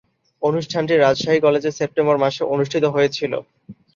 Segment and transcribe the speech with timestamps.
[0.41, 3.39] অনুষ্ঠানটি রাজশাহী কলেজে সেপ্টেম্বর মাসে অনুষ্ঠিত হয়েছিলো।